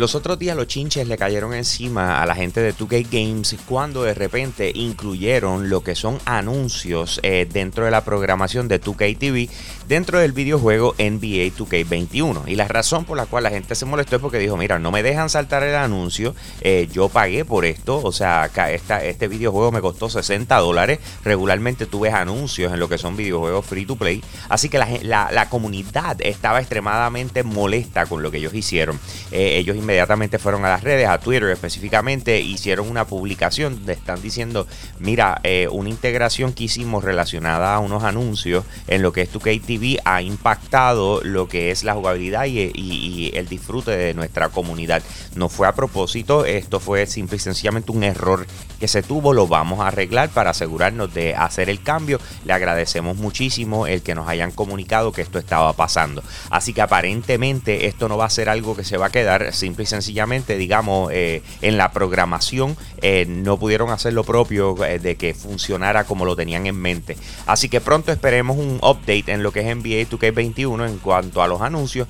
[0.00, 4.02] Los otros días los chinches le cayeron encima a la gente de 2K Games cuando
[4.02, 9.50] de repente incluyeron lo que son anuncios eh, dentro de la programación de 2K TV
[9.90, 12.44] dentro del videojuego NBA 2K21.
[12.46, 14.90] Y la razón por la cual la gente se molestó es porque dijo, mira, no
[14.90, 19.70] me dejan saltar el anuncio, eh, yo pagué por esto, o sea, esta, este videojuego
[19.70, 23.96] me costó 60 dólares, regularmente tú ves anuncios en lo que son videojuegos free to
[23.96, 28.98] play, así que la, la, comunidad estaba extremadamente molesta con lo que ellos hicieron.
[29.32, 34.22] Eh, ellos inmediatamente fueron a las redes, a Twitter específicamente, hicieron una publicación donde están
[34.22, 34.68] diciendo,
[35.00, 39.60] mira, eh, una integración que hicimos relacionada a unos anuncios en lo que es 2K
[39.60, 45.02] TV ha impactado lo que es la jugabilidad y, el disfrute de nuestra comunidad.
[45.34, 48.46] No fue a propósito, esto fue simple y sencillamente un error
[48.78, 52.20] que se tuvo, lo vamos a arreglar para asegurarnos de hacer el cambio.
[52.44, 56.22] Le agradecemos muchísimo el que nos hayan comunicado que esto estaba pasando.
[56.50, 59.86] Así que aparentemente esto no va a ser algo que se va a quedar y
[59.86, 65.34] sencillamente, digamos, eh, en la programación eh, no pudieron hacer lo propio eh, de que
[65.34, 67.16] funcionara como lo tenían en mente.
[67.46, 71.48] Así que pronto esperemos un update en lo que es NBA 2K21 en cuanto a
[71.48, 72.08] los anuncios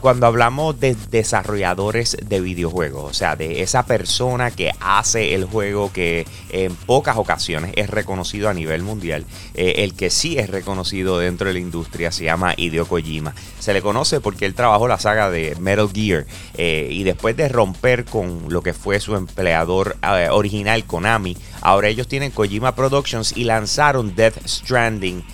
[0.00, 5.92] cuando hablamos de desarrolladores de videojuegos, o sea, de esa persona que hace el juego
[5.92, 11.18] que en pocas ocasiones es reconocido a nivel mundial, eh, el que sí es reconocido
[11.18, 13.34] dentro de la industria se llama Hideo Kojima.
[13.58, 17.48] Se le conoce porque él trabajó la saga de Metal Gear eh, y después de
[17.48, 23.36] romper con lo que fue su empleador eh, original Konami, ahora ellos tienen Kojima Productions
[23.36, 25.24] y lanzaron Death Stranding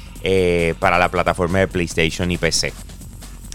[0.80, 2.72] para la plataforma de PlayStation y PC.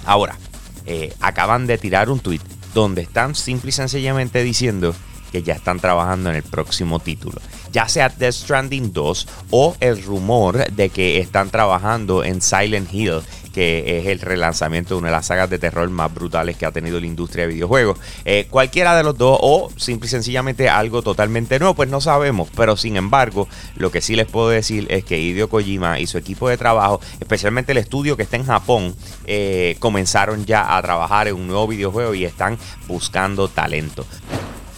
[0.05, 0.37] Ahora,
[0.85, 2.41] eh, acaban de tirar un tweet
[2.73, 4.94] donde están simple y sencillamente diciendo
[5.31, 7.39] que ya están trabajando en el próximo título.
[7.71, 13.21] Ya sea Death Stranding 2 o el rumor de que están trabajando en Silent Hill,
[13.53, 16.71] que es el relanzamiento de una de las sagas de terror más brutales que ha
[16.71, 17.99] tenido la industria de videojuegos.
[18.26, 22.49] Eh, cualquiera de los dos o simple y sencillamente algo totalmente nuevo, pues no sabemos.
[22.55, 26.17] Pero sin embargo, lo que sí les puedo decir es que Hideo Kojima y su
[26.17, 28.95] equipo de trabajo, especialmente el estudio que está en Japón,
[29.26, 34.05] eh, comenzaron ya a trabajar en un nuevo videojuego y están buscando talento.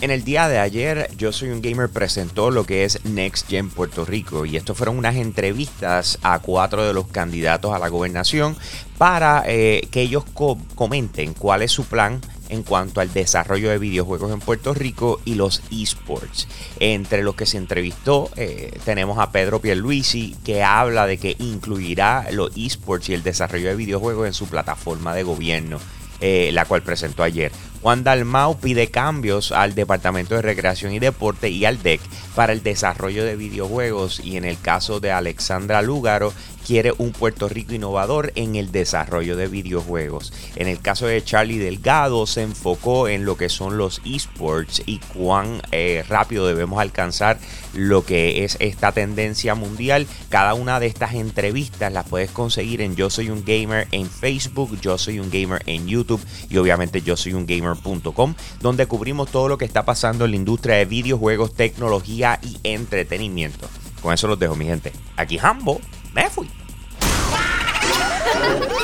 [0.02, 3.70] En el día de ayer, Yo Soy un Gamer presentó lo que es Next Gen
[3.70, 8.58] Puerto Rico y esto fueron unas entrevistas a cuatro de los candidatos a la gobernación
[8.98, 10.24] para eh, que ellos
[10.74, 12.20] comenten cuál es su plan
[12.50, 16.48] en cuanto al desarrollo de videojuegos en Puerto Rico y los esports.
[16.80, 22.26] Entre los que se entrevistó eh, tenemos a Pedro Pierluisi que habla de que incluirá
[22.32, 25.78] los esports y el desarrollo de videojuegos en su plataforma de gobierno.
[26.24, 27.52] Eh, la cual presentó ayer.
[27.81, 32.00] Juan Dalmau pide cambios al Departamento de Recreación y Deporte y al DEC
[32.36, 36.31] para el desarrollo de videojuegos y en el caso de Alexandra Lúgaro
[36.66, 40.31] quiere un Puerto Rico innovador en el desarrollo de videojuegos.
[40.56, 45.00] En el caso de Charlie Delgado se enfocó en lo que son los esports y
[45.00, 47.40] cuán eh, rápido debemos alcanzar
[47.74, 50.08] lo que es esta tendencia mundial.
[50.30, 54.80] Cada una de estas entrevistas las puedes conseguir en Yo Soy un Gamer en Facebook,
[54.80, 57.46] Yo Soy un Gamer en YouTube y obviamente Yo Soy un
[57.76, 62.58] Gamer.com, donde cubrimos todo lo que está pasando en la industria de videojuegos, tecnología y
[62.64, 63.68] entretenimiento.
[64.02, 64.92] Con eso los dejo, mi gente.
[65.16, 65.80] Aquí Hambo
[66.14, 66.50] me fui.